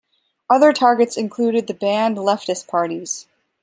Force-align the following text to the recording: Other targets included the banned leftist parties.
Other 0.49 0.73
targets 0.73 1.15
included 1.15 1.67
the 1.67 1.75
banned 1.75 2.17
leftist 2.17 2.67
parties. 2.67 3.27